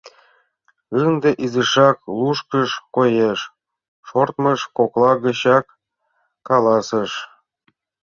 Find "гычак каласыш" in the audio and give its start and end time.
5.23-7.11